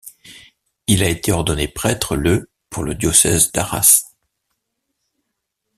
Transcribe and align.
Il 0.87 1.03
a 1.03 1.09
été 1.09 1.31
ordonné 1.31 1.67
prêtre 1.67 2.15
le 2.15 2.49
pour 2.71 2.83
le 2.83 2.95
diocèse 2.95 3.51
d'Arras. 3.51 4.01